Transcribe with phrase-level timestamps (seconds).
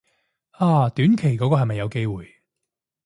[0.53, 2.27] 啊短期嗰個係咪有機會